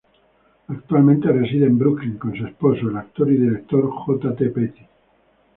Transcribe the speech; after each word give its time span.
Actualmente 0.67 1.31
reside 1.31 1.67
en 1.67 1.77
Brooklyn 1.77 2.17
con 2.17 2.35
su 2.35 2.47
esposo, 2.47 2.89
el 2.89 2.97
actor 2.97 3.31
y 3.31 3.37
director 3.37 3.87
J. 3.91 4.33
T. 4.35 4.49
Petty. 4.49 4.81